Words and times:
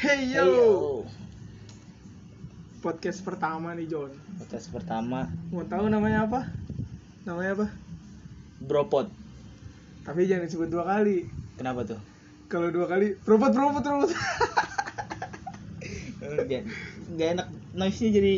Hey 0.00 0.32
yo. 0.32 0.40
Hey, 0.40 0.56
yo. 0.56 0.70
Podcast 2.80 3.20
pertama 3.20 3.76
nih 3.76 3.84
John. 3.84 4.08
Podcast 4.40 4.72
pertama 4.72 5.28
Mau 5.52 5.60
tahu 5.68 5.92
namanya 5.92 6.24
apa? 6.24 6.48
Namanya 7.28 7.60
apa? 7.60 7.66
Bropot. 8.64 9.12
Tapi 10.00 10.24
jangan 10.24 10.48
disebut 10.48 10.72
dua 10.72 10.88
kali. 10.88 11.28
Kenapa 11.60 11.84
tuh? 11.84 12.00
Kalau 12.48 12.72
dua 12.72 12.88
kali, 12.88 13.12
robot 13.28 13.52
robot 13.52 13.84
robot. 13.84 14.10
Gak, 16.48 16.62
gak 17.20 17.28
enak 17.36 17.48
noise-nya 17.76 18.10
jadi 18.16 18.34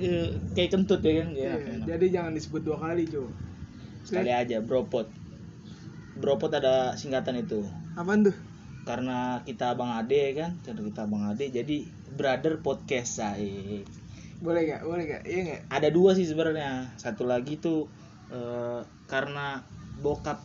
eh, 0.00 0.28
kayak 0.56 0.70
kentut 0.72 1.04
ya 1.04 1.20
kan? 1.20 1.28
Gak 1.36 1.44
enak, 1.44 1.60
Iya, 1.60 1.72
enak. 1.76 1.86
jadi 1.92 2.06
jangan 2.08 2.32
disebut 2.32 2.62
dua 2.64 2.80
kali 2.80 3.04
Jo. 3.04 3.28
Sekali 4.08 4.32
aja 4.32 4.64
Bropot. 4.64 5.12
Bropot 6.16 6.48
ada 6.48 6.96
singkatan 6.96 7.44
itu. 7.44 7.60
Apaan 8.00 8.24
tuh? 8.24 8.36
Karena 8.82 9.38
kita 9.46 9.78
Bang 9.78 9.94
Ade 9.94 10.34
kan, 10.34 10.58
karena 10.66 10.82
kita 10.82 11.02
Bang 11.06 11.30
Ade 11.30 11.54
jadi 11.54 11.86
Brother 12.18 12.58
Podcast 12.58 13.22
saya. 13.22 13.86
Boleh 14.42 14.62
gak? 14.66 14.82
Boleh 14.82 15.04
gak? 15.06 15.22
Iya 15.22 15.40
gak? 15.46 15.60
Ada 15.70 15.88
dua 15.94 16.18
sih 16.18 16.26
sebenarnya. 16.26 16.90
Satu 16.98 17.22
lagi 17.22 17.62
tuh 17.62 17.86
eh, 18.34 18.82
karena 19.06 19.62
bokap 20.02 20.42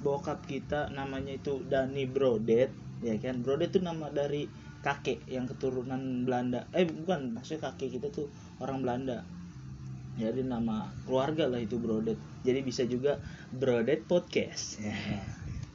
bokap 0.00 0.46
kita 0.46 0.88
namanya 0.94 1.34
itu 1.36 1.60
Dani 1.66 2.06
Brodet, 2.06 2.70
ya 3.02 3.18
kan? 3.18 3.42
Brodet 3.42 3.74
tuh 3.74 3.82
nama 3.82 4.08
dari 4.08 4.46
kakek 4.80 5.28
yang 5.28 5.44
keturunan 5.44 6.24
Belanda. 6.24 6.70
Eh 6.72 6.88
bukan, 6.88 7.36
maksudnya 7.36 7.74
kakek 7.74 8.00
kita 8.00 8.08
tuh 8.08 8.30
orang 8.62 8.80
Belanda. 8.80 9.26
Jadi 10.16 10.44
nama 10.44 10.88
keluarga 11.04 11.48
lah 11.48 11.60
itu 11.60 11.76
Brodet. 11.76 12.16
Jadi 12.46 12.60
bisa 12.64 12.86
juga 12.86 13.20
Brodet 13.52 14.06
Podcast. 14.06 14.80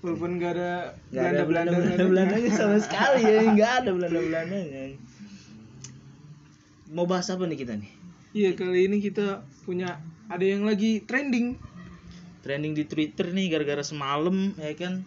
Walaupun 0.06 0.38
gak 0.38 0.52
ada 0.54 0.94
Gak 1.10 1.26
ada 1.34 1.44
Belanda 1.44 1.74
Belanda 1.74 2.06
Belandanya 2.06 2.52
sama 2.62 2.78
sekali 2.78 3.26
ya, 3.26 3.42
nggak 3.50 3.72
ada 3.82 3.90
Belanda 3.90 4.20
Belandanya. 4.22 4.94
Mau 6.94 7.10
bahas 7.10 7.26
apa 7.28 7.44
nih 7.44 7.58
kita 7.58 7.74
nih? 7.74 7.90
Iya 8.32 8.54
kali 8.54 8.86
ini 8.86 9.02
kita 9.02 9.42
punya 9.66 9.98
ada 10.28 10.46
yang 10.46 10.62
lagi 10.62 11.02
trending. 11.02 11.58
trending 12.46 12.78
di 12.78 12.86
Twitter 12.86 13.34
nih 13.34 13.50
gara-gara 13.50 13.82
semalam 13.82 14.54
ya 14.62 14.70
kan 14.78 15.02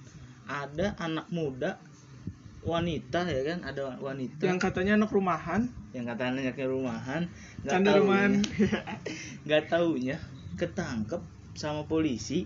ada 0.50 0.98
anak 0.98 1.30
muda 1.30 1.78
wanita 2.66 3.30
ya 3.30 3.46
kan 3.46 3.62
ada 3.62 3.94
wanita 4.02 4.42
Yang 4.42 4.58
katanya 4.58 4.98
anak 4.98 5.14
rumahan. 5.14 5.70
yang 5.94 6.05
katanya 6.05 6.42
anaknya 6.42 6.66
rumahan 6.66 7.22
nggak 7.62 7.94
rumahan. 7.94 8.33
nggak 9.46 9.62
taunya 9.70 10.18
ketangkep 10.58 11.22
sama 11.55 11.86
polisi 11.86 12.42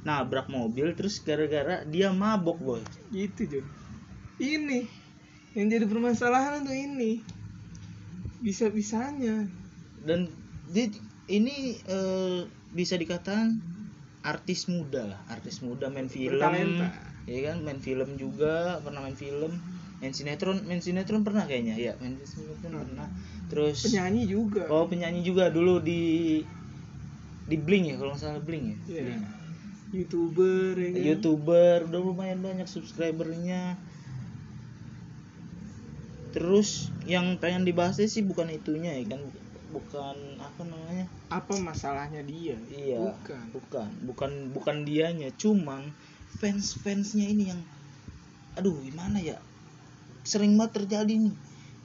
nabrak 0.00 0.48
mobil 0.48 0.96
terus 0.96 1.20
gara-gara 1.20 1.84
dia 1.84 2.08
mabok 2.14 2.58
boy 2.60 2.82
gitu 3.12 3.46
Jo. 3.46 3.60
Ini 4.40 4.88
yang 5.52 5.66
jadi 5.68 5.84
permasalahan 5.84 6.64
tuh 6.64 6.72
ini. 6.72 7.20
Bisa-bisanya. 8.40 9.44
dan 10.00 10.32
dia 10.72 10.88
ini 11.28 11.76
eh, 11.84 12.48
bisa 12.72 12.96
dikatakan 12.96 13.60
artis 14.24 14.64
muda 14.64 15.12
lah 15.12 15.20
artis 15.28 15.60
muda 15.60 15.92
main 15.92 16.08
film 16.08 16.40
Bertalenta. 16.40 16.88
ya 17.28 17.52
kan 17.52 17.60
main 17.60 17.80
film 17.84 18.16
juga 18.16 18.80
pernah 18.80 19.04
main 19.04 19.16
film 19.16 19.60
main 20.00 20.16
sinetron 20.16 20.64
main 20.64 20.80
sinetron 20.80 21.20
pernah 21.20 21.44
kayaknya 21.44 21.76
ya 21.76 21.92
main 22.00 22.16
sinetron 22.24 22.80
pernah 22.80 23.08
terus 23.52 23.84
Penyanyi 23.84 24.24
juga. 24.24 24.64
oh 24.72 24.88
penyanyi 24.88 25.20
juga 25.20 25.52
dulu 25.52 25.84
di 25.84 26.40
di 27.44 27.56
Blink 27.60 27.92
ya 27.92 27.96
kalau 28.00 28.16
nggak 28.16 28.22
salah 28.24 28.40
Blink 28.40 28.64
ya. 28.72 28.76
Blink. 28.88 29.22
Youtuber 29.90 30.78
ya 30.78 30.90
kan? 30.94 31.02
youtuber 31.02 31.78
udah 31.90 32.00
lumayan 32.00 32.40
banyak 32.40 32.66
subscribernya 32.70 33.74
terus 36.30 36.94
yang 37.10 37.42
pengen 37.42 37.66
dibahasnya 37.66 38.06
sih 38.06 38.22
bukan 38.22 38.54
itunya 38.54 39.02
ya 39.02 39.18
kan 39.18 39.22
bukan 39.70 40.16
apa 40.42 40.62
namanya 40.66 41.06
Apa 41.30 41.54
masalahnya 41.62 42.26
dia? 42.26 42.58
Iya. 42.66 42.98
Bukan. 42.98 43.44
Bukan, 43.54 43.88
bukan 44.02 44.30
bukan 44.50 44.76
dianya, 44.82 45.30
cuman 45.38 45.94
fans-fansnya 46.42 47.22
ini 47.30 47.54
yang 47.54 47.62
aduh 48.58 48.74
gimana 48.82 49.22
ya? 49.22 49.38
Sering 50.26 50.58
banget 50.58 50.82
terjadi 50.82 51.14
nih. 51.30 51.36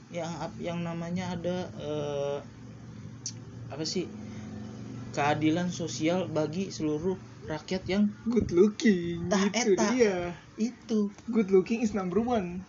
Yang 0.09 0.31
yang 0.57 0.79
namanya 0.81 1.37
ada 1.37 1.69
eh, 1.77 2.37
apa 3.69 3.85
sih? 3.85 4.09
keadilan 5.15 5.71
sosial 5.71 6.27
bagi 6.27 6.67
seluruh 6.75 7.15
rakyat 7.45 7.83
yang 7.89 8.03
Good 8.25 8.49
looking. 8.51 9.29
Tah, 9.29 9.49
gitu 9.49 9.73
eta. 9.77 9.85
dia. 9.93 10.15
itu 10.55 11.11
Good 11.29 11.49
looking 11.53 11.81
is 11.85 11.93
number 11.93 12.21
one. 12.21 12.63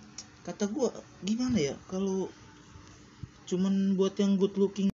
kata 0.47 0.71
gua 0.71 0.95
gimana 1.27 1.59
ya 1.59 1.75
kalau 1.91 2.31
cuman 3.51 3.99
buat 3.99 4.15
yang 4.19 4.39
good 4.39 4.55
looking 4.55 4.95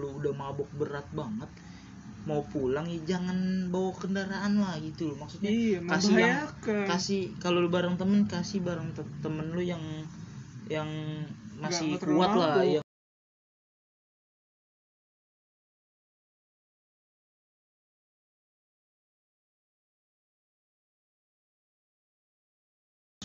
lu 0.00 0.08
udah 0.18 0.32
mabuk 0.34 0.68
berat 0.78 1.06
banget 1.12 1.50
mau 2.28 2.38
pulang 2.54 2.86
ya 2.86 3.00
jangan 3.18 3.38
bawa 3.74 3.90
kendaraan 3.98 4.54
lah 4.62 4.74
gitu 4.78 5.10
loh. 5.10 5.16
Maksudnya 5.26 5.50
iya 5.50 5.78
kasih 5.82 6.12
yang 6.14 6.38
membahayakan 6.38 6.86
kasih 6.90 7.22
kalau 7.42 7.58
lu 7.64 7.70
bareng 7.72 7.96
temen 8.00 8.20
kasih 8.30 8.58
bareng 8.62 8.88
te- 8.96 9.14
temen 9.24 9.46
lu 9.50 9.62
yang 9.72 9.82
yang 10.70 10.88
masih 11.62 11.98
terlalu 11.98 12.16
kuat 12.18 12.30
lah 12.38 12.54
yang 12.62 12.84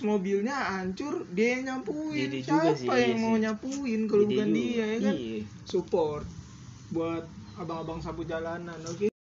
mobilnya 0.09 0.55
hancur 0.77 1.13
dia 1.35 1.47
yang 1.57 1.63
nyapuin 1.69 2.29
Jadi 2.29 2.39
siapa 2.45 2.69
juga 2.69 2.71
sih, 2.77 2.89
yang 2.89 3.17
iya 3.17 3.23
mau 3.23 3.33
sih. 3.35 3.41
nyapuin 3.45 4.01
kalau 4.09 4.25
bukan 4.29 4.49
dia 4.57 4.69
ya 4.77 4.97
kan? 5.05 5.15
Iya. 5.17 5.39
support 5.71 6.25
buat 6.93 7.23
abang-abang 7.59 7.99
sapu 7.99 8.23
jalanan 8.23 8.79
oke 8.87 9.16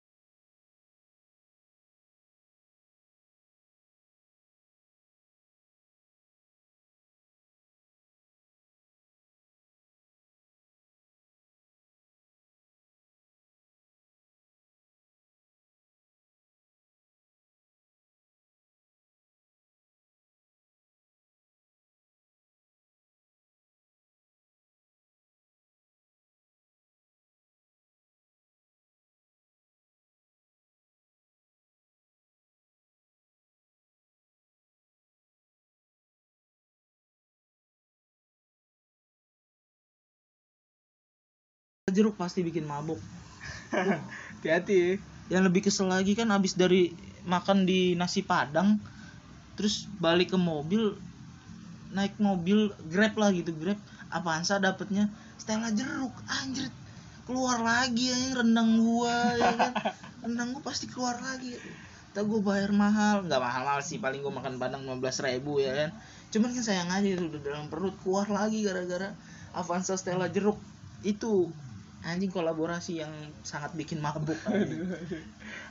jeruk 41.92 42.16
pasti 42.16 42.40
bikin 42.40 42.64
mabuk. 42.64 42.96
Hati-hati 44.40 44.72
ya. 44.72 44.92
yang 45.36 45.44
lebih 45.44 45.69
kesel 45.69 45.92
lagi 45.92 46.16
kan 46.16 46.32
abis 46.32 46.56
dari 46.56 46.96
makan 47.28 47.69
di 47.69 47.92
nasi 47.92 48.25
padang 48.25 48.81
terus 49.56 49.84
balik 50.00 50.32
ke 50.32 50.38
mobil 50.40 50.96
naik 51.92 52.16
mobil 52.16 52.72
grab 52.88 53.12
lah 53.20 53.28
gitu 53.36 53.52
grab. 53.52 53.76
Avanza 54.08 54.56
dapetnya? 54.56 55.12
Stella 55.36 55.69
jeruk 55.76 56.16
anjir. 56.25 56.72
Keluar 57.28 57.60
lagi 57.60 58.08
yang 58.08 58.32
rendang 58.40 58.80
gua 58.80 59.37
ya 59.37 59.52
kan? 59.52 59.72
Rendang 60.25 60.56
gua 60.56 60.64
pasti 60.64 60.88
keluar 60.88 61.20
lagi. 61.20 61.52
Tak 62.16 62.25
gua 62.25 62.40
bayar 62.40 62.72
mahal. 62.72 63.28
Nggak 63.28 63.42
mahal 63.44 63.62
mahal 63.69 63.80
sih 63.84 64.00
paling 64.00 64.25
gua 64.25 64.32
makan 64.32 64.56
padang 64.56 64.88
15 64.88 65.26
ribu 65.28 65.60
ya 65.60 65.76
kan? 65.76 65.90
Cuman 66.32 66.56
kan 66.56 66.64
sayang 66.64 66.88
aja 66.88 67.08
itu 67.12 67.28
udah 67.28 67.42
dalam 67.44 67.69
perut 67.69 67.92
keluar 68.00 68.25
lagi 68.32 68.64
gara-gara 68.64 69.12
Avanza 69.52 70.00
Stella 70.00 70.32
jeruk. 70.32 70.56
Itu 71.04 71.52
anjing 72.04 72.28
kolaborasi 72.28 73.00
yang 73.00 73.10
sangat 73.40 73.72
bikin 73.72 73.98
mabuk. 73.98 74.36
Anjing. 74.44 74.84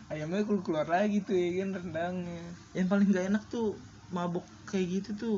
Ayamnya 0.09 0.41
keluar 0.43 0.63
keluar 0.65 0.87
lagi 0.89 1.21
tuh 1.21 1.37
ya 1.37 1.61
kan 1.61 1.77
rendangnya. 1.77 2.41
Yang 2.73 2.87
paling 2.89 3.07
gak 3.13 3.25
enak 3.29 3.43
tuh 3.47 3.77
mabuk 4.09 4.43
kayak 4.65 5.01
gitu 5.01 5.09
tuh 5.13 5.37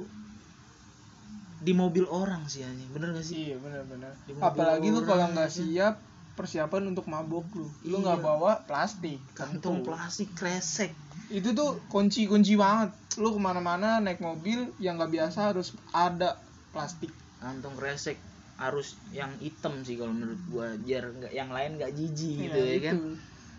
di 1.60 1.76
mobil 1.76 2.08
orang 2.08 2.48
sih 2.48 2.64
anjing. 2.64 2.88
Bener 2.96 3.12
gak 3.12 3.28
sih? 3.28 3.52
Iya 3.52 3.60
Di 3.60 4.32
mobil 4.34 4.44
apalagi 4.44 4.88
lu 4.90 5.04
kalau 5.04 5.28
nggak 5.36 5.52
siap 5.52 6.00
persiapan 6.36 6.92
untuk 6.96 7.08
mabuk 7.12 7.48
lu. 7.56 7.68
Lu 7.84 8.00
nggak 8.00 8.20
Iya. 8.20 8.26
bawa 8.26 8.52
plastik. 8.64 9.20
Kantong 9.36 9.84
Tentu. 9.84 9.88
plastik 9.92 10.30
kresek. 10.32 10.92
Itu 11.28 11.52
tuh 11.52 11.80
kunci 11.92 12.28
kunci 12.28 12.56
banget. 12.56 12.92
Lu 13.20 13.36
ke 13.36 13.40
mana-mana 13.40 14.00
naik 14.00 14.24
mobil 14.24 14.72
yang 14.80 14.96
nggak 14.96 15.12
biasa 15.12 15.52
harus 15.52 15.76
ada 15.92 16.40
plastik. 16.72 17.12
Kantong 17.44 17.76
kresek 17.76 18.16
harus 18.56 18.88
yang 19.12 19.32
hitam 19.38 19.84
sih 19.84 19.96
kalau 19.96 20.12
menurut 20.12 20.40
gua 20.48 20.68
biar 20.78 21.04
nggak 21.12 21.32
yang 21.32 21.50
lain 21.50 21.76
nggak 21.76 21.92
jijik 21.92 22.36
gitu 22.42 22.56
Iya, 22.58 22.72
ya 22.72 22.80
kan. 22.82 22.96
Itu. 22.96 23.10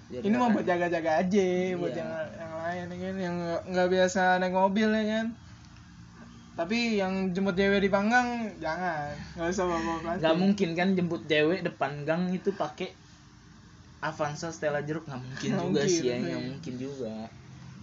Biar 0.06 0.20
ini 0.20 0.26
nggak 0.26 0.34
mah 0.34 0.46
kan- 0.46 0.54
buat 0.54 0.66
jaga-jaga 0.66 1.10
aja 1.18 1.46
buat 1.74 1.90
Iya. 1.90 1.98
yang 1.98 2.10
yang 2.32 2.52
lain 2.56 2.84
ya 2.86 2.96
kan? 2.98 3.14
Yang 3.18 3.36
nggak- 3.66 3.90
biasa 3.90 4.20
naik 4.38 4.54
mobil 4.54 4.88
ya 4.90 5.04
kan? 5.06 5.26
Tapi 6.56 6.78
yang 6.96 7.12
jemput 7.30 7.52
cewek 7.52 7.80
di 7.80 7.90
panggang 7.90 8.28
jangan. 8.56 9.12
Nggak 9.34 9.48
usah 9.50 9.64
bawa 9.64 9.76
bawa 9.78 9.98
plastik. 10.00 10.20
Nggak 10.22 10.36
mungkin 10.38 10.68
kan 10.72 10.88
jemput 10.94 11.22
cewek 11.26 11.60
depan 11.62 11.92
gang 12.02 12.22
itu 12.30 12.50
pakai 12.50 12.88
Avanza 13.98 14.48
Stella 14.48 14.80
jeruk 14.80 15.04
nggak 15.04 15.18
mungkin 15.18 15.48
Nggak 15.50 15.60
juga 15.62 15.72
mungkin, 15.76 15.88
sih 15.90 16.00
ya 16.02 16.14
iya. 16.14 16.20
nggak 16.22 16.42
mungkin 16.46 16.74
juga. 16.78 17.14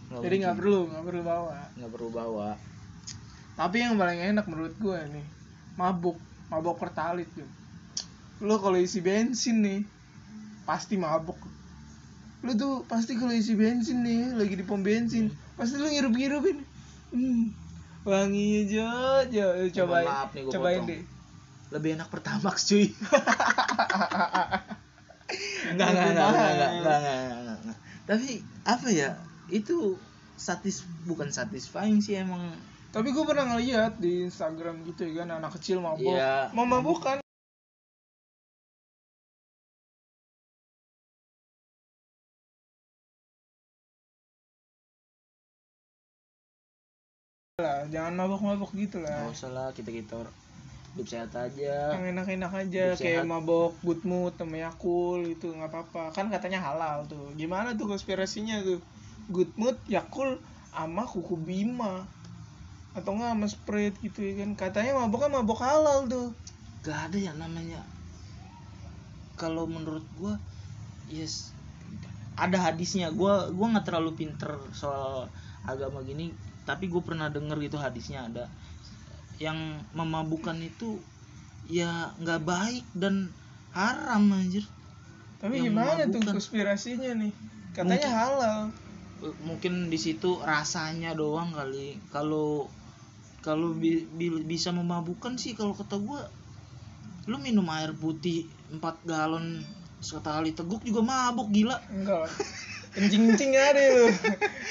Nggak 0.04 0.22
jadi 0.24 0.36
nggak 0.40 0.56
perlu 0.56 0.80
nggak 0.88 1.04
perlu 1.04 1.22
bawa. 1.24 1.58
Nggak 1.76 1.92
perlu 1.92 2.10
bawa. 2.12 2.50
Tapi 3.54 3.78
yang 3.78 3.94
paling 3.94 4.20
enak 4.26 4.46
menurut 4.48 4.74
gue 4.76 5.00
nih 5.12 5.26
mabuk 5.76 6.18
mabuk 6.54 6.78
pertalit 6.78 7.26
tuh 7.34 7.50
lo 8.44 8.62
kalau 8.62 8.78
isi 8.78 9.02
bensin 9.02 9.58
nih 9.60 9.82
pasti 10.64 10.96
mabuk 10.96 11.38
lu 12.44 12.54
tuh 12.54 12.84
pasti 12.86 13.16
kalau 13.16 13.34
isi 13.34 13.56
bensin 13.56 14.04
nih 14.04 14.36
lagi 14.36 14.54
di 14.54 14.62
pom 14.62 14.84
bensin 14.84 15.32
pasti 15.56 15.80
lu 15.80 15.90
ngirup 15.90 16.14
ngirupin 16.14 16.58
hmm, 17.12 17.44
wanginya 18.04 18.92
jo 19.32 19.48
jo 19.64 19.64
Lu 19.64 19.72
cobain. 19.72 20.06
maaf 20.06 20.30
nih, 20.36 20.44
cobain 20.46 20.82
potong. 20.84 20.90
deh. 20.92 21.02
Lebih 21.74 21.90
enak 21.98 22.10
pertamax 22.12 22.70
cuy. 22.70 22.86
Enggak 25.74 25.88
enggak 25.90 26.08
enggak 26.14 26.30
enggak 26.30 26.72
enggak 26.84 27.02
enggak. 27.58 27.78
tapi 28.04 28.30
apa 28.68 28.88
ya 28.92 29.10
itu 29.50 29.96
satis 30.36 30.84
bukan 31.08 31.32
satisfying 31.32 32.04
sih 32.04 32.20
emang 32.20 32.44
tapi 32.94 33.08
gue 33.10 33.24
pernah 33.26 33.46
ngeliat 33.50 33.98
di 33.98 34.12
Instagram 34.30 34.76
gitu 34.90 35.02
ya 35.10 35.26
kan 35.26 35.30
anak 35.42 35.52
kecil 35.58 35.78
mabuk 35.82 36.14
Iya. 36.14 36.54
mau 36.56 36.66
mabuk 36.70 37.00
kan 37.02 37.18
lah 47.62 47.86
jangan 47.94 48.14
mabuk-mabuk 48.18 48.72
gitu 48.74 48.98
nggak 48.98 49.14
lah 49.14 49.30
usah 49.30 49.50
lah 49.54 49.68
kita 49.78 49.90
kita 49.94 50.18
hidup 50.94 51.08
sehat 51.10 51.34
aja. 51.34 51.90
Yang 51.98 52.06
enak-enak 52.14 52.52
aja 52.54 52.84
Hidup 52.94 53.02
kayak 53.02 53.26
sehat. 53.26 53.32
mabok 53.34 53.74
good 53.82 54.02
mood 54.06 54.34
sama 54.38 54.58
Yakult 54.62 55.26
gitu 55.26 55.50
nggak 55.58 55.72
apa-apa. 55.74 56.04
Kan 56.14 56.30
katanya 56.30 56.62
halal 56.62 57.10
tuh. 57.10 57.34
Gimana 57.34 57.74
tuh 57.74 57.90
konspirasinya 57.90 58.62
tuh? 58.62 58.78
Good 59.34 59.58
mood 59.58 59.78
Yakult 59.90 60.38
sama 60.70 61.10
kuku 61.10 61.34
bima 61.42 62.06
atau 62.94 63.18
nggak 63.18 63.30
sama 63.34 63.48
Sprite 63.50 63.98
gitu 64.02 64.22
ya 64.22 64.46
kan? 64.46 64.54
Katanya 64.54 64.98
maboknya 65.02 65.42
mabok 65.42 65.60
halal 65.62 66.06
tuh. 66.06 66.30
Gak 66.86 67.10
ada 67.10 67.18
yang 67.18 67.38
namanya. 67.38 67.82
Kalau 69.34 69.66
menurut 69.66 70.06
gua 70.18 70.38
yes 71.10 71.52
ada 72.38 72.58
hadisnya. 72.62 73.10
Gua 73.10 73.50
gua 73.50 73.74
nggak 73.78 73.86
terlalu 73.90 74.14
pinter 74.14 74.58
soal 74.74 75.28
agama 75.64 76.04
gini 76.04 76.30
tapi 76.64 76.88
gue 76.88 77.04
pernah 77.04 77.28
denger 77.28 77.60
gitu 77.60 77.76
hadisnya 77.76 78.24
ada. 78.28 78.48
Yang 79.36 79.84
memabukkan 79.92 80.56
itu 80.64 81.00
ya 81.68 82.16
nggak 82.24 82.42
baik 82.44 82.86
dan 82.96 83.32
haram 83.76 84.32
anjir. 84.32 84.64
Tapi 85.44 85.60
Yang 85.60 85.66
gimana 85.76 85.92
tuh 85.92 86.24
memabukkan. 86.24 86.34
konspirasinya 86.40 87.12
nih? 87.20 87.34
Katanya 87.76 88.00
Mungkin- 88.00 88.16
halal. 88.16 88.60
Eh, 89.24 89.36
mungkin 89.44 89.74
di 89.92 90.00
situ 90.00 90.40
rasanya 90.40 91.12
doang 91.16 91.52
kali. 91.52 92.00
Kalau 92.16 92.72
kalau 93.44 93.76
bi- 93.76 94.08
bi- 94.08 94.48
bisa 94.48 94.72
memabukkan 94.72 95.36
sih 95.36 95.52
kalau 95.54 95.76
kata 95.76 96.00
gua 96.00 96.24
lu 97.28 97.40
minum 97.40 97.68
air 97.72 97.92
putih 97.92 98.48
4 98.72 98.80
galon 99.04 99.60
sekali 100.00 100.52
teguk 100.52 100.84
juga 100.84 101.00
mabuk 101.00 101.52
gila. 101.52 101.80
Enggak. 101.88 102.28
Kencing-kencing 102.94 103.52
ada 103.56 103.84
lu. 103.96 104.08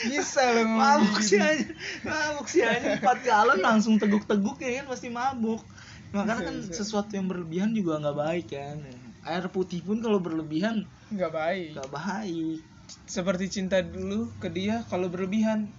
Bisa 0.08 0.42
lu 0.52 0.64
mabuk 0.80 1.20
sih 1.20 1.40
aja 1.40 1.64
mabuk 2.04 2.46
sih 2.48 2.60
aja 2.60 3.00
4 3.00 3.28
galon 3.28 3.60
langsung 3.60 3.96
teguk-teguk 3.96 4.60
ya 4.60 4.82
kan 4.82 4.86
pasti 4.88 5.08
mabuk. 5.08 5.64
Makanya 6.12 6.44
kan 6.44 6.56
sesuatu 6.68 7.16
yang 7.16 7.28
berlebihan 7.28 7.72
juga 7.72 7.96
nggak 8.00 8.16
baik 8.16 8.46
kan 8.52 8.78
air 9.22 9.46
putih 9.48 9.80
pun 9.80 10.02
kalau 10.02 10.18
berlebihan 10.18 10.84
nggak 11.08 11.32
baik. 11.32 11.68
nggak 11.72 11.88
baik. 11.88 12.60
Seperti 13.08 13.48
cinta 13.48 13.80
dulu 13.80 14.28
ke 14.36 14.52
dia 14.52 14.84
kalau 14.92 15.08
berlebihan 15.08 15.72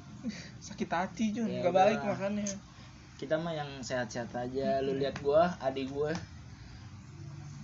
sakit 0.57 0.89
hati 0.89 1.37
Jun. 1.37 1.45
Ya 1.45 1.61
nggak 1.61 1.75
baik 1.75 1.99
makanya 2.01 2.49
kita 3.23 3.39
mah 3.39 3.55
yang 3.55 3.79
sehat-sehat 3.79 4.35
aja. 4.35 4.83
Lu 4.83 4.99
lihat 4.99 5.15
gua 5.23 5.55
adik 5.63 5.87
gua. 5.95 6.11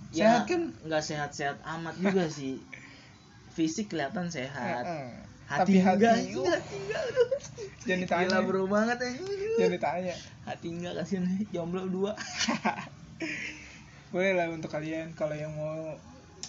Sehat 0.08 0.48
kan? 0.48 0.72
nggak 0.88 1.04
sehat-sehat 1.04 1.60
amat 1.60 2.00
juga 2.00 2.24
sih. 2.40 2.56
Fisik 3.52 3.92
kelihatan 3.92 4.32
sehat. 4.32 4.88
Hati 5.44 5.82
tapi 5.82 5.82
hati 5.82 5.98
enggak 5.98 6.14
hati 6.62 6.76
enggak 6.78 7.02
aduh. 7.10 7.28
jangan 7.82 8.00
ditanya. 8.06 8.26
Gila 8.30 8.38
bro 8.46 8.62
banget 8.70 8.98
ya 9.02 9.10
jangan 9.58 9.72
ditanya. 9.76 10.14
Hati 10.46 10.68
enggak 10.70 10.92
kasihan 10.96 11.24
jomblo 11.50 11.82
dua. 11.90 12.12
Boleh 14.14 14.32
lah 14.38 14.46
untuk 14.48 14.70
kalian 14.70 15.10
kalau 15.18 15.34
yang 15.34 15.50
mau 15.58 15.98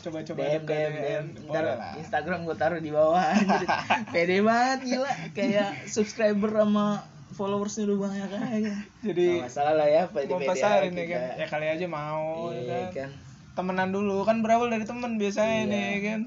coba-coba 0.01 0.39
DM 0.39 0.63
DM 0.65 0.93
DM 0.97 1.25
ntar. 1.49 1.97
Instagram 1.97 2.45
gue 2.45 2.55
taruh 2.57 2.81
di 2.81 2.93
bawah. 2.93 3.25
Pede 4.13 4.39
banget 4.45 4.79
gila. 4.85 5.13
Kayak 5.33 5.89
subscriber 5.89 6.49
sama 6.53 7.05
followersnya 7.31 7.83
udah 7.85 7.97
banyak 8.01 8.29
aja. 8.29 8.75
Jadi 9.01 9.25
Nggak 9.33 9.47
masalah 9.47 9.73
lah 9.73 9.87
ya 9.87 10.01
mau 10.03 10.13
pede 10.13 10.33
pasarin 10.45 10.91
ya 10.91 11.05
kan 11.07 11.21
ya 11.35 11.45
kali 11.47 11.67
aja 11.67 11.85
mau 11.85 12.25
ya 12.49 12.59
Iya 12.59 12.79
kan. 12.85 12.91
kan. 12.93 13.09
Temenan 13.53 13.89
dulu 13.89 14.21
kan 14.21 14.39
berawal 14.39 14.67
dari 14.67 14.83
temen 14.83 15.15
biasanya 15.15 15.57
Iya. 15.57 15.67
nih 15.67 15.83
ya 15.83 15.99
kan. 16.05 16.21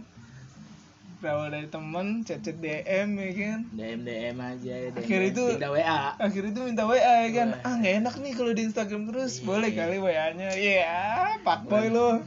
Berawal 1.16 1.48
dari 1.50 1.68
temen 1.68 2.06
chat-chat 2.22 2.56
DM 2.56 3.08
ya 3.14 3.30
kan. 3.32 3.58
DM 3.70 4.00
DM 4.02 4.36
aja 4.36 4.74
DM, 4.82 4.92
Akhirnya 4.94 5.28
itu- 5.30 5.50
pindah 5.50 5.70
WA 5.70 6.00
akhirnya 6.18 6.50
itu 6.50 6.60
minta 6.62 6.84
WA 6.84 7.00
ya 7.22 7.30
kan. 7.32 7.48
Wah. 7.50 7.64
ah 7.64 7.74
nggak 7.78 7.94
enak 7.98 8.14
nih 8.18 8.32
kalau 8.34 8.52
di 8.52 8.62
Instagram 8.62 9.02
terus. 9.06 9.32
Iya. 9.34 9.44
boleh 9.46 9.70
kali 9.70 9.96
WA 9.98 10.26
nya 10.32 10.48
iya 10.52 11.00
pak 11.40 11.64
boy 11.64 11.88
lo 11.88 12.20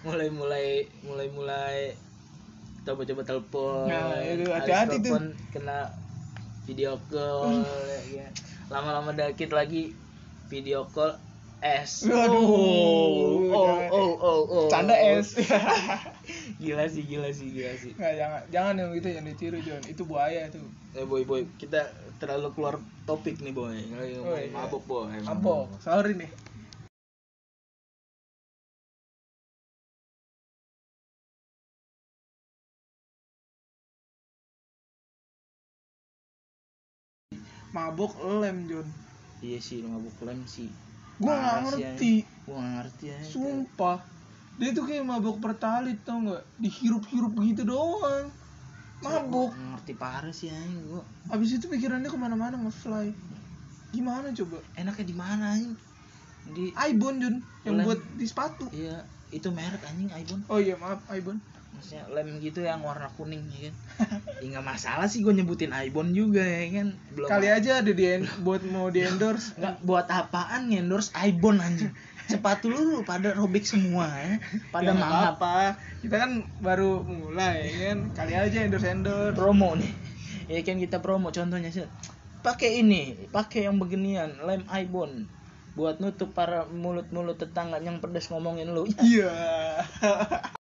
mulai 0.00 0.28
mulai 0.28 0.66
mulai 1.02 1.28
mulai 1.28 1.78
coba-coba 2.80 3.22
telepon 3.22 3.84
Nah, 3.84 4.16
hati-hati 4.56 4.96
tuh. 4.98 5.12
telepon 5.12 5.24
kena 5.50 5.78
video 6.66 7.00
call 7.08 7.64
ya. 8.10 8.26
Kan. 8.26 8.32
lama-lama 8.70 9.10
dikit 9.12 9.50
lagi 9.52 9.94
video 10.50 10.86
call 10.90 11.16
S. 11.60 12.08
Waduh. 12.08 12.40
oh 12.40 13.52
oh 13.52 13.80
oh 13.92 14.12
oh, 14.16 14.40
oh. 14.48 14.66
canda 14.72 14.96
es 14.96 15.36
gila 16.62 16.88
sih 16.88 17.04
gila 17.04 17.28
sih 17.30 17.52
gila 17.52 17.72
sih. 17.76 17.92
Nggak 18.00 18.14
jangan 18.16 18.40
jangan 18.48 18.74
yang 18.80 18.90
gitu 18.96 19.06
jangan 19.12 19.28
ditiru 19.28 19.58
John. 19.60 19.82
Itu 19.84 20.02
buaya 20.08 20.48
itu 20.48 20.60
eh 20.96 21.04
boy 21.04 21.28
boy 21.28 21.44
kita 21.60 21.92
terlalu 22.16 22.48
keluar 22.56 22.80
topik 23.04 23.38
nih 23.44 23.52
boy. 23.52 23.76
Oh, 23.76 24.36
iya. 24.36 24.48
mabok 24.56 24.82
boy 24.88 25.12
mabok. 25.20 25.68
Sorry 25.84 26.16
nih 26.16 26.49
mabok 37.70 38.18
lem 38.40 38.66
John 38.66 38.88
iya 39.40 39.56
sih 39.56 39.80
mabok 39.80 40.28
lem 40.28 40.44
sih. 40.44 40.68
Gua 41.20 41.36
nggak 41.36 41.58
ngerti. 41.68 42.14
Gua 42.44 42.60
nggak 42.60 42.74
ngerti 42.76 43.04
ya 43.08 43.18
sumpah. 43.24 43.98
Dia 44.60 44.76
tuh 44.76 44.84
kayak 44.84 45.04
mabok 45.04 45.40
pertalit 45.40 46.00
tau 46.04 46.20
nggak? 46.20 46.44
Dihirup-hirup 46.60 47.32
gitu 47.40 47.64
doang. 47.64 48.28
Mabuk 49.00 49.52
Nggak 49.56 49.68
ngerti 49.80 49.92
parah 49.96 50.32
sih 50.32 50.52
anjing 50.52 50.84
gua. 50.88 51.04
Abis 51.32 51.56
itu 51.56 51.68
pikirannya 51.68 52.08
ke 52.08 52.18
mana-mana 52.20 52.56
ngefly. 52.60 53.12
Gimana 53.96 54.28
coba? 54.32 54.60
Enaknya 54.76 55.06
di 55.08 55.16
mana 55.16 55.48
di 56.50 56.72
Ibon 56.72 57.16
Jun 57.20 57.36
yang 57.64 57.80
Lem. 57.80 57.84
buat 57.84 58.00
di 58.16 58.24
sepatu. 58.28 58.68
Iya 58.72 59.04
itu 59.30 59.48
merek 59.54 59.82
anjing 59.86 60.10
iPhone 60.10 60.42
oh 60.50 60.58
iya 60.58 60.74
maaf 60.76 60.98
Ibon 61.06 61.38
maksudnya 61.70 62.04
lem 62.12 62.42
gitu 62.44 62.60
yang 62.60 62.84
warna 62.84 63.08
kuning 63.16 63.46
ya 63.50 63.70
kan? 63.70 63.74
Ya 64.42 64.46
nggak 64.56 64.66
masalah 64.66 65.06
sih 65.08 65.24
gue 65.24 65.32
nyebutin 65.32 65.72
iPhone 65.72 66.12
juga 66.12 66.42
ya 66.44 66.66
kan? 66.76 66.88
Belum 67.14 67.28
kali 67.30 67.46
aja 67.48 67.80
ada 67.80 67.92
di 67.92 68.04
buat 68.44 68.62
mau 68.68 68.92
di 68.92 69.00
endorse. 69.06 69.56
Nggak 69.56 69.74
buat 69.86 70.06
apaan 70.10 70.68
endorse 70.68 71.08
iPhone 71.16 71.62
anjing? 71.62 71.90
Sepatu 72.30 72.70
lu 72.70 73.02
pada 73.02 73.34
robek 73.34 73.66
semua 73.66 74.06
ya. 74.20 74.38
Pada 74.70 74.92
Ya, 74.92 74.98
mangap 74.98 75.40
apa 75.42 75.80
kita 76.04 76.16
kan 76.20 76.30
baru 76.62 77.02
mulai 77.02 77.70
ya 77.72 77.78
kan? 77.90 77.98
Kali 78.14 78.32
aja 78.36 78.58
endorse 78.60 78.86
endorse. 78.86 79.34
Promo 79.34 79.74
nih. 79.74 79.92
Ya 80.50 80.60
kan 80.66 80.78
kita 80.78 80.98
promo 81.00 81.32
contohnya 81.32 81.70
sih. 81.72 81.86
Pakai 82.40 82.82
ini 82.82 83.28
pakai 83.34 83.66
yang 83.66 83.80
beginian 83.80 84.42
lem 84.46 84.62
iPhone 84.68 85.26
buat 85.78 86.02
nutup 86.02 86.34
para 86.34 86.66
mulut-mulut 86.66 87.38
tetangga 87.38 87.78
yang 87.78 88.02
pedes 88.02 88.28
ngomongin 88.28 88.74
lu. 88.74 88.84
Iya. 88.98 89.32
yang 90.02 90.54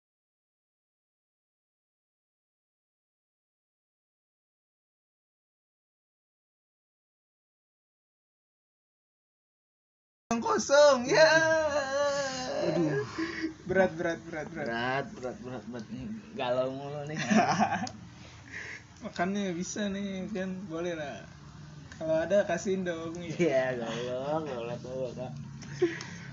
kosong 10.39 11.09
ya. 11.09 11.27
Aduh. 12.71 13.03
berat 13.67 13.91
berat 13.97 14.19
berat 14.29 14.47
berat. 14.53 14.67
Berat 14.69 15.05
berat 15.17 15.38
berat 15.43 15.63
berat. 15.67 15.85
Nih 15.91 16.05
galau 16.38 16.71
mulu 16.71 17.01
nih. 17.11 17.19
Makannya 19.03 19.51
bisa 19.57 19.91
nih 19.91 20.29
kan? 20.31 20.55
Boleh 20.71 20.95
lah. 20.95 21.27
Kalau 22.00 22.15
ada 22.21 22.45
kasihin 22.47 22.88
dong 22.88 23.19
ya. 23.19 23.35
iya 23.35 23.65
galau 23.75 24.41
galau 24.45 24.77
galau 24.79 25.11
kak 25.17 25.33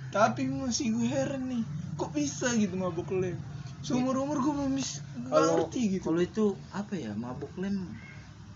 tapi 0.09 0.49
masih 0.49 0.97
gue 0.97 1.09
heran 1.09 1.53
nih 1.53 1.63
kok 2.01 2.15
bisa 2.17 2.49
gitu 2.57 2.79
mabuk 2.79 3.11
lem? 3.13 3.37
Seumur 3.85 4.17
umur 4.19 4.41
gue 4.41 4.53
belum 4.55 4.73
ngerti 4.75 5.99
gitu. 5.99 6.03
kalau 6.11 6.21
itu 6.25 6.45
apa 6.73 6.95
ya 6.97 7.13
mabuk 7.13 7.53
lem? 7.61 7.93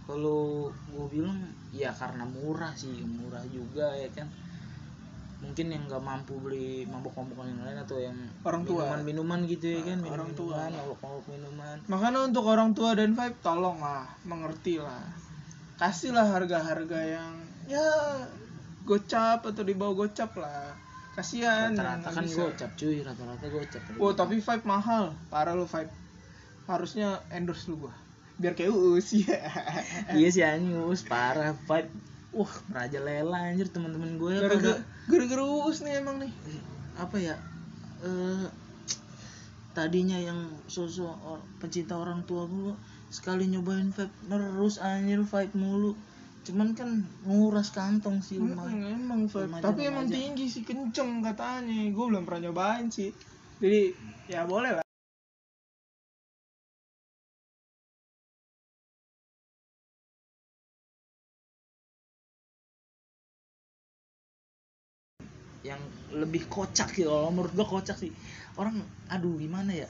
Kalau 0.09 0.73
gue 0.73 1.07
bilang 1.13 1.53
ya 1.71 1.93
karena 1.95 2.25
murah 2.27 2.73
sih 2.75 3.05
murah 3.05 3.45
juga 3.53 3.93
ya 3.95 4.09
kan 4.11 4.27
mungkin 5.43 5.67
yang 5.69 5.83
nggak 5.85 6.01
mampu 6.01 6.39
beli 6.39 6.87
mabuk-mabukan 6.87 7.45
yang 7.45 7.61
lain 7.61 7.79
atau 7.83 7.99
yang 7.99 8.15
Orang 8.41 8.63
tua. 8.63 8.87
minuman-minuman 8.95 9.41
gitu 9.45 9.67
ya 9.69 9.81
kan 9.83 9.99
Ah, 10.01 10.15
orang 10.15 10.31
tua. 10.33 10.55
minuman 10.57 10.73
mabuk-mabuk 10.79 11.25
minuman. 11.29 11.77
Makanya 11.85 12.19
untuk 12.25 12.45
orang 12.47 12.71
tua 12.73 12.91
dan 12.95 13.11
vibe 13.13 13.37
tolong 13.41 13.79
lah 13.79 14.07
mengerti 14.23 14.79
lah 14.79 15.03
kasihlah 15.75 16.31
harga-harga 16.31 16.99
yang 17.03 17.35
ya 17.67 17.83
gocap 18.83 19.43
atau 19.43 19.63
di 19.63 19.75
bawah 19.75 19.95
gocap 20.01 20.31
lah. 20.37 20.75
Kasihan 21.13 21.75
rata-rata 21.75 22.09
kan 22.09 22.25
bisa. 22.25 22.41
gocap 22.41 22.71
cuy 22.73 23.03
rata-rata 23.03 23.47
gocap. 23.47 23.83
Oh 23.99 24.13
tapi 24.13 24.39
vibe 24.39 24.65
mahal. 24.65 25.13
Parah 25.29 25.53
lu 25.53 25.67
vibe. 25.67 25.91
Harusnya 26.65 27.21
endorse 27.29 27.67
lu 27.67 27.77
gua. 27.79 27.93
Biar 28.39 28.55
kayak 28.55 28.71
uus 28.71 29.13
ya. 29.21 29.37
Iya 30.09 30.29
sih 30.31 30.41
anjing 30.41 30.79
us 30.81 31.03
parah. 31.03 31.53
Vibe 31.61 31.91
wah 32.33 32.53
raja 32.71 32.99
lela 32.99 33.39
anjir 33.47 33.69
teman-teman 33.69 34.17
gue 34.17 34.33
gara-gara 34.39 34.81
gara-gara 35.07 35.45
uus 35.45 35.81
nih 35.81 36.01
emang 36.01 36.17
nih. 36.19 36.33
Apa 36.97 37.17
ya 37.17 37.37
eh 38.01 38.47
tadinya 39.73 40.19
yang 40.19 40.37
sosok 40.67 41.17
or- 41.23 41.45
pencinta 41.57 41.97
orang 41.97 42.21
tua 42.25 42.45
mulu 42.45 42.77
sekali 43.09 43.49
nyobain 43.49 43.89
vape 43.89 44.13
terus 44.27 44.77
anjir 44.79 45.21
vape 45.23 45.53
mulu. 45.55 45.93
Cuman 46.43 46.75
kan 46.75 46.91
nguras 47.23 47.71
kantong 47.71 48.19
sih 48.19 48.37
Mm, 48.37 48.59
emang 48.83 49.21
vibe 49.31 49.47
Remaja- 49.47 49.65
tapi 49.65 49.81
emang 49.87 50.07
tinggi 50.07 50.51
sih 50.51 50.63
kenceng 50.63 51.23
katanya. 51.23 51.89
Gue 51.89 52.05
belum 52.11 52.27
pernah 52.27 52.51
nyobain 52.51 52.91
sih. 52.91 53.15
Jadi 53.63 53.95
ya 54.27 54.43
boleh 54.43 54.75
lah 54.75 54.85
lebih 66.33 66.49
kocak 66.49 66.97
sih 66.97 67.05
kalau 67.05 67.29
menurut 67.29 67.53
gua 67.53 67.69
kocak 67.69 68.01
sih 68.01 68.09
orang 68.57 68.81
aduh 69.13 69.37
gimana 69.37 69.77
ya 69.77 69.89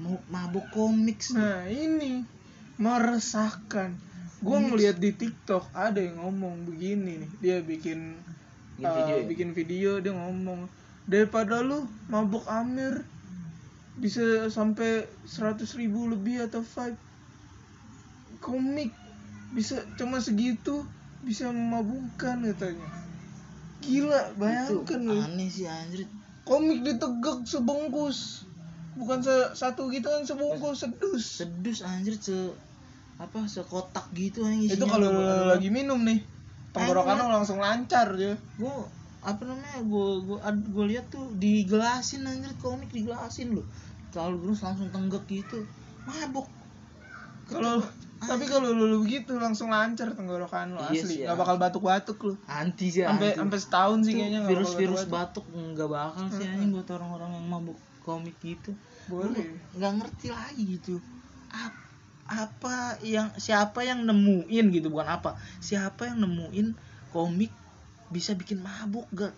mau 0.00 0.16
mabuk 0.32 0.64
komik 0.72 1.20
sih. 1.20 1.36
Nah 1.36 1.68
ini 1.68 2.24
meresahkan. 2.80 3.92
Komik. 4.40 4.72
ngeliat 4.72 4.96
di 4.96 5.12
TikTok 5.12 5.68
ada 5.76 6.00
yang 6.00 6.16
ngomong 6.24 6.64
begini 6.64 7.20
nih. 7.20 7.30
Dia 7.44 7.56
bikin 7.60 8.16
Bikin 8.80 8.88
uh, 8.88 8.96
video 8.96 9.16
ya? 9.20 9.24
bikin 9.28 9.50
video 9.52 9.90
dia 10.00 10.12
ngomong 10.16 10.64
daripada 11.04 11.60
lu 11.60 11.84
mabuk 12.08 12.48
Amir 12.48 13.04
bisa 14.00 14.48
sampai 14.48 15.04
100 15.28 15.60
ribu 15.76 16.08
lebih 16.08 16.48
atau 16.48 16.64
five 16.64 16.96
komik 18.40 18.88
bisa 19.52 19.84
cuma 20.00 20.16
segitu 20.24 20.88
bisa 21.20 21.52
memabukkan 21.52 22.40
katanya 22.40 22.88
gila 23.80 24.20
itu 24.20 24.36
bayangkan 24.40 25.00
lu. 25.08 25.14
aneh 25.24 25.48
sih 25.48 25.66
anjir. 25.66 26.00
Komik 26.44 26.80
ditegak 26.86 27.38
sebungkus. 27.48 28.48
Bukan 28.96 29.18
se- 29.22 29.52
satu 29.56 29.88
gitu 29.94 30.06
kan 30.10 30.22
sebungkus 30.28 30.84
sedus. 30.84 31.22
Sedus 31.40 31.78
anjir 31.84 32.14
se 32.20 32.36
apa 33.20 33.44
sekotak 33.44 34.08
gitu 34.16 34.48
anjir 34.48 34.72
itu 34.80 34.84
kalau 34.88 35.12
lagi 35.52 35.68
minum 35.68 36.00
nih 36.08 36.24
tenggorokan 36.72 37.20
lu 37.20 37.28
langsung 37.28 37.60
lancar 37.60 38.08
ya. 38.16 38.32
gua 38.56 38.88
apa 39.20 39.42
namanya 39.44 39.84
gua 39.84 40.08
gua 40.24 40.38
gua 40.72 40.84
lihat 40.88 41.12
tuh 41.12 41.36
digelasin 41.36 42.24
anjir 42.24 42.56
komik 42.56 42.88
digelasin 42.88 43.52
loh 43.52 43.66
kalau 44.08 44.40
terus 44.40 44.64
langsung 44.64 44.88
tenggek 44.88 45.24
gitu. 45.28 45.68
Mabuk. 46.08 46.48
Kalau 47.46 47.84
tapi 48.20 48.44
kalau 48.44 48.68
lu, 48.76 48.84
lu 48.84 48.98
begitu 49.00 49.40
langsung 49.40 49.72
lancar 49.72 50.12
tenggorokan 50.12 50.76
lu 50.76 50.80
Iya 50.92 51.02
asli. 51.02 51.14
nggak 51.24 51.38
bakal 51.40 51.56
batuk-batuk 51.56 52.18
lu. 52.20 52.34
Anti 52.44 52.92
sih 52.92 53.02
sampai 53.02 53.32
sampai 53.32 53.58
setahun 53.58 53.98
sih 54.04 54.12
kayaknya 54.12 54.40
virus-virus 54.44 55.08
batuk 55.08 55.48
nggak 55.48 55.88
bakal 55.88 56.28
sih 56.28 56.44
anjing 56.44 56.70
buat 56.76 56.88
orang-orang 56.92 57.30
yang 57.32 57.46
mabuk 57.48 57.78
komik 58.04 58.36
gitu. 58.44 58.76
Boleh. 59.08 59.56
Nggak 59.72 59.92
ngerti 60.04 60.26
lagi 60.28 60.62
gitu. 60.76 61.00
Ap- 61.48 61.88
apa 62.30 63.00
yang 63.02 63.32
siapa 63.34 63.82
yang 63.82 64.04
nemuin 64.04 64.64
gitu 64.70 64.86
bukan 64.92 65.08
apa. 65.08 65.34
Siapa 65.58 66.12
yang 66.12 66.22
nemuin 66.22 66.76
komik 67.10 67.50
bisa 68.12 68.36
bikin 68.38 68.60
mabuk 68.60 69.08
gak 69.10 69.34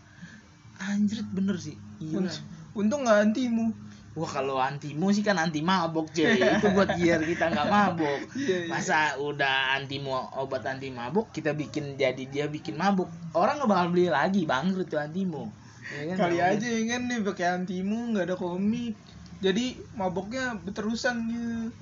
anjrit 0.76 1.24
bener 1.30 1.56
sih. 1.56 1.78
Unt- 2.02 2.42
untung 2.74 3.06
nggak 3.06 3.30
antimu 3.30 3.70
Wah 4.12 4.28
kalau 4.28 4.60
antimu 4.60 5.08
sih 5.08 5.24
kan 5.24 5.40
anti 5.40 5.64
mabok 5.64 6.12
cuy 6.12 6.36
Itu 6.60 6.68
buat 6.76 6.92
biar 7.00 7.24
kita 7.24 7.48
nggak 7.48 7.68
mabok. 7.68 8.20
Iya, 8.36 8.56
iya. 8.64 8.70
Masa 8.70 9.16
udah 9.16 9.80
antimu 9.80 10.12
obat 10.36 10.68
anti 10.68 10.92
mabuk 10.92 11.32
Kita 11.32 11.56
bikin 11.56 11.96
jadi 11.96 12.24
dia 12.28 12.44
bikin 12.44 12.76
mabuk 12.76 13.08
Orang 13.32 13.56
nggak 13.56 13.70
bakal 13.72 13.86
beli 13.88 14.12
lagi 14.12 14.44
bangkrut 14.44 14.92
tuh 14.92 15.00
antimu. 15.00 15.48
Ya 15.96 16.12
kan? 16.12 16.16
kali 16.28 16.36
Nggak 16.36 16.50
aja 16.60 16.66
ya 16.68 16.82
kan 16.92 17.00
nih 17.08 17.18
pakai 17.24 17.46
antimu 17.56 17.98
nggak 18.12 18.24
ada 18.28 18.36
komik 18.36 18.94
jadi 19.42 19.74
maboknya 19.98 20.54
berterusan 20.62 21.26
gitu 21.26 21.74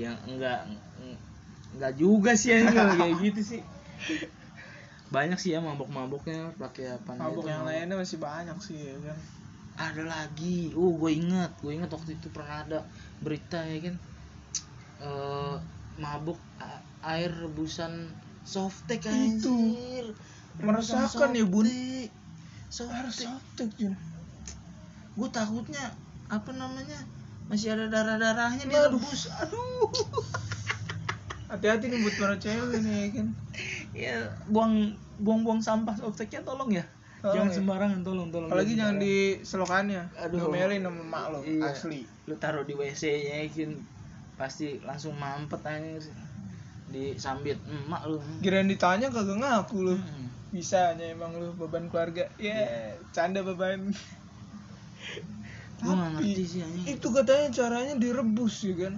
yang 0.00 0.16
enggak 0.24 0.64
enggak 1.76 1.92
juga 2.00 2.32
sih 2.32 2.56
ya 2.56 2.72
kayak 2.72 3.16
gitu 3.24 3.40
sih. 3.44 3.60
Banyak 5.12 5.36
sih 5.36 5.52
ya 5.52 5.60
mabok-maboknya 5.60 6.56
pakai 6.56 6.96
apa 6.96 7.20
mabok 7.20 7.44
yang 7.44 7.62
mabok. 7.64 7.76
lainnya 7.76 7.96
masih 8.00 8.16
banyak 8.16 8.56
sih 8.64 8.76
ya 8.80 8.96
kan 9.04 9.18
ada 9.76 10.02
lagi. 10.02 10.72
Uh 10.72 10.96
gue 10.96 11.12
inget 11.12 11.52
gue 11.60 11.72
inget 11.72 11.92
waktu 11.92 12.16
itu 12.16 12.28
pernah 12.32 12.64
ada 12.64 12.78
berita 13.20 13.60
ya 13.62 13.78
kan. 13.84 13.96
Eh 15.00 15.56
mabuk 15.96 16.40
air 17.04 17.30
rebusan 17.32 18.10
softtek 18.42 19.04
Itu. 19.04 19.12
anjir. 19.12 20.06
Meresahkan 20.56 21.36
ya, 21.36 21.44
Bun. 21.44 21.68
softtek 22.72 23.28
softtek 23.28 23.70
Jun. 23.76 23.94
Gue 25.16 25.28
takutnya 25.28 25.92
apa 26.26 26.50
namanya 26.56 26.98
masih 27.46 27.78
ada 27.78 27.86
darah 27.86 28.18
darahnya 28.18 28.64
dia 28.66 28.90
rebus. 28.90 29.30
Aduh. 29.44 29.92
Hati-hati 31.46 31.86
nih 31.86 32.02
buat 32.02 32.16
para 32.18 32.36
cewek 32.40 32.80
nih 32.82 32.94
ya 32.96 33.08
kan. 33.20 33.28
Ya. 33.96 34.16
Buang 34.52 34.92
buang 35.16 35.40
buang 35.40 35.60
sampah 35.64 35.96
softteknya 35.96 36.44
tolong 36.44 36.68
ya 36.68 36.84
Tolong 37.16 37.34
jangan 37.34 37.48
ya. 37.48 37.56
sembarangan 37.56 38.00
tolong 38.00 38.28
tolong 38.28 38.48
apalagi 38.48 38.72
jangan 38.74 38.96
di 38.96 39.14
selokannya 39.40 40.02
Aduh. 40.20 40.36
ngomelin 40.42 40.82
sama 40.82 41.00
emak 41.02 41.24
lo 41.28 41.38
Iya. 41.42 41.60
asli. 41.66 42.00
Lu 42.24 42.34
taruh 42.36 42.62
di 42.62 42.74
WC 42.74 43.02
nya 43.24 43.36
kan 43.46 43.70
pasti 44.36 44.78
langsung 44.80 45.16
mampet 45.16 45.62
aja 45.62 46.12
disambit 46.86 47.56
emak 47.66 48.02
lu. 48.04 48.18
Kirain 48.40 48.66
ditanya 48.66 49.08
kagak 49.08 49.36
ngaku 49.36 49.76
lu. 49.82 49.96
Hmm. 49.96 50.24
bisanya 50.46 51.04
emang 51.06 51.34
lu 51.34 51.52
beban 51.54 51.88
keluarga. 51.88 52.28
Ya 52.36 52.56
canda 53.10 53.40
beban. 53.40 53.92
Gua 55.76 55.92
nggak 55.92 56.10
Tapi, 56.14 56.24
ngerti 56.24 56.44
sih 56.46 56.60
anjing. 56.62 56.84
itu 56.88 57.06
katanya 57.10 57.46
caranya 57.50 57.94
direbus 57.96 58.54
ya 58.62 58.74
kan? 58.78 58.94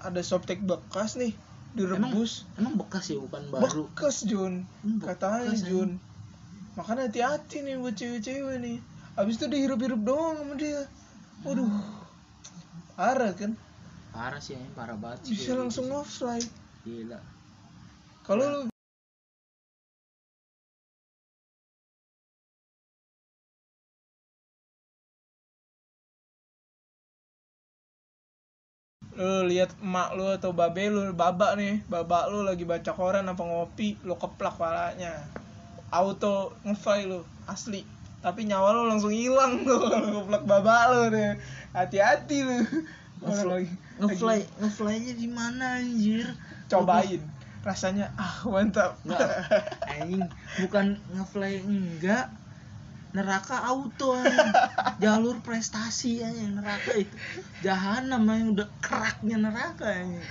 Ada 0.00 0.20
softtek 0.22 0.58
bekas 0.60 1.14
nih 1.14 1.30
direbus. 1.72 2.46
Emang 2.56 2.74
bekas 2.74 3.06
ya 3.06 3.18
bukan 3.18 3.42
baru. 3.48 3.86
Bekas 3.86 4.22
Jun. 4.24 4.66
Hmm, 4.82 4.98
bekas, 4.98 5.14
katanya 5.14 5.50
anjing. 5.52 5.92
Makanya 6.74 7.06
hati-hati 7.06 7.62
nih 7.62 7.78
buat 7.78 7.94
cewek-cewek 7.94 8.56
nih. 8.58 8.78
Abis 9.14 9.38
itu 9.38 9.46
dihirup-hirup 9.46 10.02
doang 10.02 10.42
sama 10.42 10.54
dia. 10.58 10.90
Waduh. 11.46 11.70
Parah 12.98 13.30
kan? 13.34 13.54
Parah 14.14 14.38
sih 14.38 14.54
anjing, 14.54 14.74
parah 14.74 14.94
banget 14.94 15.26
sih 15.26 15.34
bisa 15.34 15.50
kayak 15.50 15.58
langsung 15.66 15.86
gitu. 15.90 15.98
offline 15.98 16.46
sih. 16.46 16.54
gila. 16.86 17.18
Kalau 18.22 18.44
lu 18.46 18.60
lu 29.14 29.46
lihat 29.46 29.70
emak 29.78 30.10
lu 30.18 30.26
atau 30.30 30.50
babe 30.50 30.90
lu 30.90 31.10
babak 31.14 31.54
nih. 31.58 31.82
Babak 31.86 32.30
lu 32.34 32.42
lagi 32.46 32.66
baca 32.66 32.90
koran 32.94 33.30
apa 33.30 33.42
ngopi 33.42 33.98
lu 34.02 34.14
keplak 34.18 34.58
palanya 34.58 35.22
auto 35.94 36.50
ngefly 36.66 37.06
lu 37.06 37.22
asli. 37.46 37.86
Tapi 38.18 38.48
nyawa 38.50 38.74
lu 38.74 38.82
langsung 38.90 39.14
hilang 39.14 39.62
tuh 39.62 39.78
kalau 39.92 40.26
keplak 40.26 40.42
babak 40.42 40.82
lu 40.90 41.02
deh. 41.14 41.38
Hati-hati 41.70 42.38
Orang 43.24 43.48
lagi 43.48 43.72
ngefly 44.02 44.40
ngeflynya 44.60 45.12
di 45.14 45.28
mana 45.30 45.80
anjir? 45.80 46.26
Cobain. 46.66 47.22
Rasanya 47.64 48.12
ah 48.20 48.44
mantap. 48.44 48.98
Nggak, 49.06 49.28
anjing. 49.88 50.26
Bukan 50.66 50.86
ngefly 51.14 51.62
enggak. 51.64 52.28
Neraka 53.14 53.64
auto 53.64 54.18
anjing. 54.18 54.52
jalur 55.02 55.40
prestasi 55.40 56.20
anjing 56.20 56.58
neraka 56.58 56.92
itu. 56.98 57.16
Jahanam 57.62 58.28
anjing 58.28 58.58
udah 58.58 58.68
keraknya 58.82 59.36
neraka 59.40 59.88
anjing. 59.88 60.26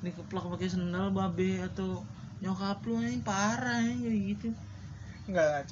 Ini 0.00 0.10
keplak 0.14 0.46
pakai 0.46 0.70
sendal 0.70 1.10
babe 1.10 1.58
atau 1.60 2.06
nyokap 2.38 2.80
lu 2.86 3.02
anjing 3.02 3.20
parah 3.26 3.82
anjing 3.82 4.06
kayak 4.06 4.20
gitu 4.32 4.48
mah. 5.32 5.64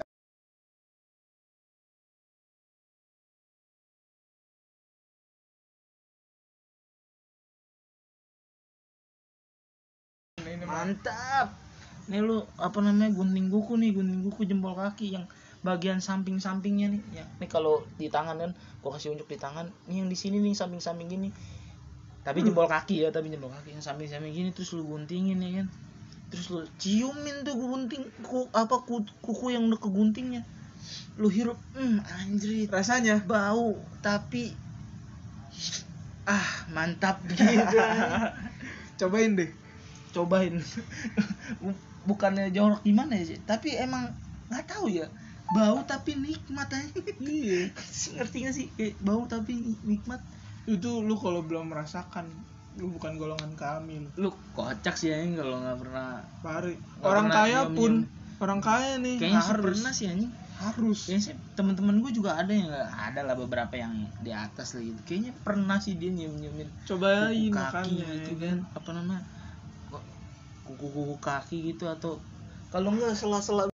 mantap. 10.67 11.57
Nih 12.07 12.23
lu 12.23 12.45
apa 12.61 12.79
namanya 12.79 13.11
gunting 13.11 13.51
kuku 13.51 13.75
nih 13.81 13.91
gunting 13.97 14.23
kuku 14.31 14.47
jempol 14.47 14.79
kaki 14.79 15.19
yang 15.19 15.25
bagian 15.67 15.99
samping-sampingnya 15.99 16.93
nih. 16.95 17.03
Ya 17.23 17.25
nih 17.43 17.49
kalau 17.51 17.83
di 17.99 18.07
tangan 18.07 18.39
kan 18.39 18.51
gua 18.85 18.95
kasih 18.95 19.17
unjuk 19.17 19.27
di 19.27 19.39
tangan. 19.41 19.67
Nih 19.91 20.05
yang 20.05 20.09
di 20.13 20.15
sini 20.15 20.39
nih 20.39 20.55
samping-samping 20.55 21.09
gini. 21.11 21.29
Tapi 22.23 22.43
jempol 22.43 22.67
kaki 22.67 23.07
ya 23.07 23.09
tapi 23.11 23.31
jempol 23.31 23.51
kaki 23.51 23.75
yang 23.79 23.83
samping-samping 23.83 24.35
gini 24.35 24.51
terus 24.51 24.75
lu 24.75 24.83
guntingin 24.87 25.39
ya 25.43 25.63
kan 25.63 25.67
terus 26.31 26.51
lu 26.51 26.63
ciumin 26.83 27.47
tuh 27.47 27.55
gunting 27.55 28.03
ku, 28.27 28.51
apa 28.51 28.83
ku- 28.83 29.07
kuku 29.23 29.55
yang 29.55 29.71
udah 29.71 29.81
keguntingnya. 29.81 30.43
Lu 31.17 31.31
hirup 31.33 31.59
hmm 31.75 32.03
anjrit 32.23 32.69
rasanya? 32.71 33.23
bau 33.25 33.79
tapi 34.03 34.53
ah 36.27 36.49
mantap 36.75 37.23
gitu. 37.31 37.79
Cobain 39.01 39.33
deh. 39.39 39.51
Cobain. 40.11 40.59
Bu- 41.63 41.83
bukannya 42.09 42.51
jorok 42.51 42.83
gimana 42.83 43.15
ya 43.15 43.25
sih? 43.35 43.39
Tapi 43.47 43.79
emang 43.79 44.11
nggak 44.51 44.67
tahu 44.67 44.91
ya. 44.91 45.07
Bau 45.55 45.79
tapi 45.87 46.19
nikmat 46.19 46.67
aja. 46.75 46.91
Iya. 47.23 47.71
Ngerti 48.19 48.37
gak 48.43 48.55
sih? 48.55 48.67
Kayak 48.75 48.99
bau 49.07 49.23
tapi 49.31 49.55
nikmat. 49.87 50.19
Itu 50.67 51.07
lu 51.07 51.15
kalau 51.15 51.47
belum 51.47 51.71
merasakan 51.71 52.27
lu 52.77 52.93
bukan 52.93 53.13
golongan 53.17 53.53
kami 53.57 54.05
lu. 54.05 54.09
Lu 54.21 54.31
kocak 54.53 55.01
sih 55.01 55.09
anjing 55.09 55.41
kalau 55.41 55.65
nggak 55.65 55.79
pernah 55.81 56.21
Pari. 56.45 56.75
Nggak 56.77 57.09
orang 57.09 57.27
pernah 57.29 57.41
kaya 57.41 57.61
pun 57.73 57.93
orang 58.37 58.61
kaya 58.61 58.93
nih 59.01 59.17
kayaknya 59.17 59.41
sih 59.41 59.53
harus. 59.57 59.65
pernah 59.65 59.93
sih 59.97 60.07
anjing. 60.13 60.33
Harus. 60.57 61.01
Kayaknya 61.09 61.23
sih 61.25 61.35
teman-teman 61.57 61.97
gue 62.05 62.13
juga 62.13 62.31
ada 62.37 62.53
yang 62.53 62.69
nggak 62.69 62.91
ada 62.93 63.21
lah 63.25 63.37
beberapa 63.37 63.75
yang 63.77 63.93
di 64.21 64.33
atas 64.33 64.77
lah 64.77 64.85
gitu. 64.85 65.01
Kayaknya 65.09 65.33
pernah 65.41 65.79
sih 65.81 65.97
dia 65.97 66.11
nyium 66.13 66.37
nyiumin 66.37 66.69
cobain 66.85 67.53
kaki 67.53 67.53
makanya 67.53 68.07
gitu 68.13 68.31
ya 68.37 68.37
kan. 68.45 68.59
Apa 68.77 68.91
namanya? 68.93 69.25
Kok 69.89 70.03
kuku 70.69 70.87
kuku 70.93 71.17
kaki 71.21 71.57
gitu 71.73 71.85
atau 71.89 72.21
kalau 72.69 72.93
enggak 72.93 73.17
sela-sela 73.17 73.73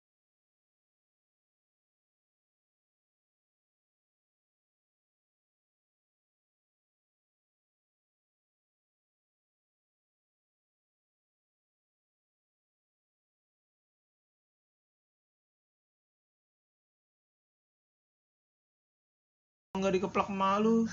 nggak 19.92 20.00
dikeplak 20.00 20.32
malu. 20.32 20.88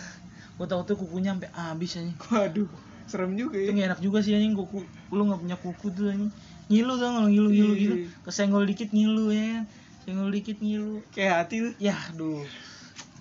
Gue 0.59 0.67
tau 0.67 0.83
tuh 0.83 0.99
kukunya 0.99 1.31
sampai 1.33 1.55
habis 1.55 1.95
aja 1.95 2.11
waduh 2.29 2.67
serem 3.07 3.33
juga 3.33 3.57
itu 3.57 3.71
ya 3.71 3.73
nggak 3.73 3.89
enak 3.89 4.01
juga 4.03 4.19
sih 4.21 4.35
anjing. 4.35 4.53
Kuku 4.53 4.83
lu 5.09 5.23
nggak 5.25 5.41
punya 5.41 5.57
kuku 5.57 5.87
tuh 5.89 6.11
anjing. 6.11 6.35
Ngilu 6.67 6.93
tau 6.99 7.09
nggak 7.09 7.27
ngilu 7.31 7.49
ngilu 7.49 7.73
Iya. 7.73 7.81
gitu. 7.81 7.95
Kesenggol 8.21 8.67
dikit 8.67 8.91
ngilu 8.91 9.31
ya 9.31 9.45
kan. 9.49 9.65
Senggol 10.03 10.29
dikit 10.29 10.59
ngilu. 10.59 10.99
Kayak 11.09 11.35
hati 11.41 11.57
lu. 11.61 11.71
Ya 11.79 11.95
aduh. 11.95 12.43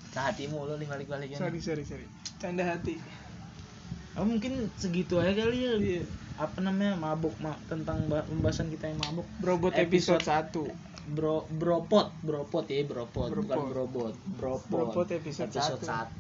Ke 0.10 0.20
hatimu 0.20 0.66
lu 0.66 0.74
nih 0.76 0.90
balik 0.90 1.08
balik 1.08 1.38
sorry 1.38 1.62
sorry 1.62 1.86
sorry. 1.86 2.10
Canda 2.36 2.66
hati. 2.66 2.98
Oh, 4.18 4.26
mungkin 4.26 4.66
segitu 4.74 5.22
aja 5.22 5.30
kali 5.38 5.62
ya. 5.62 5.74
Iya. 5.78 6.04
apa 6.38 6.62
namanya 6.62 6.94
mabuk 6.94 7.34
ma 7.38 7.58
tentang 7.66 7.98
bah- 8.06 8.22
pembahasan 8.22 8.70
kita 8.70 8.86
yang 8.86 8.98
mabuk. 9.00 9.26
Brobot 9.38 9.74
episode 9.74 10.22
1 10.22 10.54
bro 11.16 11.48
bropot 11.60 12.08
bropot 12.26 12.66
ya 12.68 12.84
bropot, 12.84 13.30
bukan 13.32 13.48
Bropot. 13.48 13.70
brobot 13.72 14.16
bropot, 14.40 14.68
Bropot 14.70 15.08
episode 15.12 15.52
satu. 15.52 15.80
satu. 15.86 16.20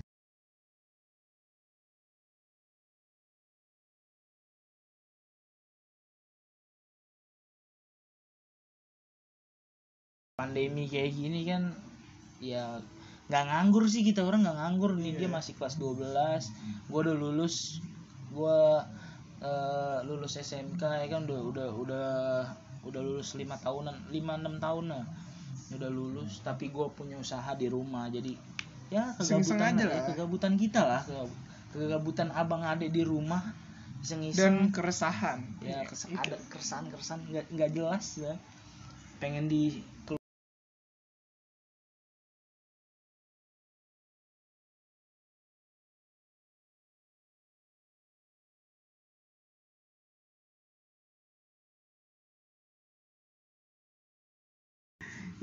pandemi 10.37 10.85
kayak 10.85 11.11
gini 11.17 11.41
kan 11.49 11.63
ya 12.37 12.63
nggak 13.27 13.43
nganggur 13.49 13.83
sih 13.89 14.05
kita 14.07 14.21
orang 14.23 14.45
nggak 14.45 14.57
nganggur 14.61 14.91
nih 14.95 15.13
dia 15.19 15.27
Iya. 15.27 15.33
masih 15.35 15.53
kelas 15.57 15.75
12 15.81 16.53
gua 16.87 16.99
udah 17.03 17.15
lulus 17.17 17.55
gua 18.31 18.85
eh, 19.41 19.97
lulus 20.07 20.33
SMK 20.37 20.81
ya 21.01 21.07
kan 21.11 21.21
udah 21.27 21.39
udah 21.51 21.69
udah 21.83 22.09
udah 22.85 23.01
lulus 23.01 23.33
lima 23.33 23.57
tahunan 23.57 24.13
lima 24.13 24.37
enam 24.37 24.61
tahun 24.61 24.93
lah 24.93 25.05
udah 25.67 25.89
lulus 25.91 26.39
tapi 26.45 26.71
gue 26.71 26.87
punya 26.95 27.19
usaha 27.19 27.51
di 27.57 27.67
rumah. 27.67 28.07
Jadi 28.07 28.35
ya 28.87 29.11
kegabutan 29.19 29.59
aja 29.59 29.83
ya, 29.83 29.87
lah. 29.91 30.03
kegabutan 30.07 30.53
kita 30.55 30.81
lah. 30.83 31.01
Kegab- 31.03 31.37
kegabutan 31.75 32.29
abang 32.31 32.63
ade 32.63 32.87
di 32.87 33.03
rumah 33.03 33.43
dan 33.43 34.23
iseng-iseng 34.23 34.71
keresahan. 34.71 35.43
Ya 35.59 35.83
kes- 35.83 36.07
Itu. 36.07 36.15
ada 36.15 36.37
keresahan 36.47 36.87
keresahan 36.87 37.21
nggak 37.27 37.45
nggak 37.51 37.69
jelas 37.75 38.05
ya. 38.23 38.33
Pengen 39.19 39.51
di 39.51 39.83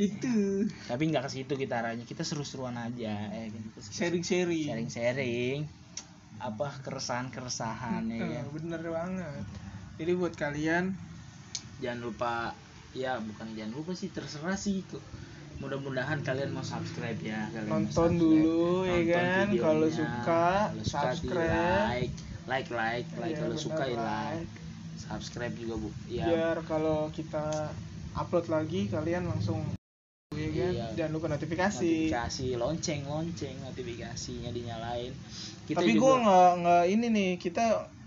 itu. 0.06 0.66
Tapi 0.84 1.02
nggak 1.06 1.24
ke 1.24 1.30
situ 1.32 1.52
kita 1.54 1.80
arahnya. 1.80 2.02
Kita 2.02 2.20
seru-seruan 2.20 2.74
aja 2.74 3.14
ya 3.24 3.46
kan 3.46 3.60
Kita 3.62 3.80
seru- 3.80 3.94
sharing-sharing. 3.94 4.66
Sharing-sharing. 4.66 5.58
Apa 6.36 6.68
keresahan-keresahan 6.80 8.02
ya 8.06 8.18
Eh, 8.18 8.28
kan? 8.34 8.44
bener 8.52 8.82
banget. 8.84 9.44
Jadi 9.94 10.12
buat 10.12 10.34
kalian 10.34 10.92
jangan 11.78 12.00
lupa 12.00 12.52
ya 12.90 13.18
bukan 13.18 13.46
jangan 13.52 13.72
lupa 13.72 13.92
sih 13.92 14.08
terserah 14.08 14.54
sih 14.54 14.80
itu 14.80 14.98
mudah-mudahan 15.54 16.18
kalian 16.20 16.50
mau 16.50 16.62
subscribe 16.62 17.16
ya. 17.16 17.46
Kalian 17.48 17.70
Nonton 17.70 17.90
subscribe. 18.10 18.20
dulu, 18.20 18.66
ya 18.82 18.90
Nonton 18.90 19.06
kan? 19.08 19.46
videonya. 19.46 19.62
Kalau 19.62 19.88
suka, 19.88 20.18
Kalau 20.26 20.82
suka 20.82 20.82
di 20.82 20.84
subscribe. 20.84 21.86
like 21.94 22.12
like 22.44 22.68
like. 22.70 23.06
Like 23.14 23.32
Ya, 23.32 23.38
kalau 23.40 23.56
suka 23.56 23.84
ya 23.84 23.94
like. 23.94 24.02
like. 24.42 24.50
Subscribe 24.96 25.54
juga 25.54 25.74
bu. 25.76 25.88
Ya. 26.06 26.24
Biar 26.26 26.56
kalau 26.64 27.06
kita 27.08 27.70
upload 28.12 28.46
lagi 28.48 28.86
kalian 28.86 29.26
langsung 29.26 29.62
ya 30.36 30.48
kan? 30.50 30.72
Iya. 30.74 30.86
jangan 30.98 31.12
lupa 31.14 31.26
notifikasi, 31.32 31.90
notifikasi 32.10 32.46
lonceng 32.58 33.02
lonceng 33.06 33.56
notifikasinya 33.64 34.50
dinyalain. 34.50 35.12
Kita 35.64 35.80
tapi 35.80 35.96
juga 35.96 36.00
gue 36.02 36.14
nggak 36.24 36.50
nggak 36.60 36.84
ini 36.92 37.06
nih 37.08 37.30
kita 37.40 37.64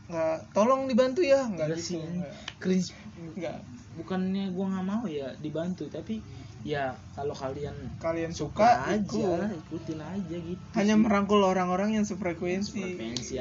nggak 0.08 0.38
tolong 0.56 0.88
dibantu 0.88 1.22
ya. 1.26 1.48
Nggak 1.48 1.68
Enggak 1.68 1.80
gitu 1.80 1.88
sih. 1.88 2.00
nggak. 2.00 2.34
cringe. 2.62 2.90
Nggak. 3.36 3.58
Bukannya 3.98 4.54
gua 4.54 4.66
nggak 4.78 4.86
mau 4.86 5.04
ya 5.10 5.34
dibantu 5.42 5.90
tapi 5.90 6.22
ya 6.66 6.92
kalau 7.16 7.32
kalian 7.32 7.74
kalian 8.02 8.34
suka 8.36 8.84
suka 8.84 9.00
aja 9.00 9.00
ikut 9.00 9.62
ikutin 9.72 10.00
aja 10.04 10.36
gitu 10.36 10.64
hanya 10.76 10.96
sih. 10.98 11.02
merangkul 11.02 11.42
orang-orang 11.42 11.96
yang 11.96 12.06
sefrekuensi. 12.06 12.76
Frekuensi 12.76 13.40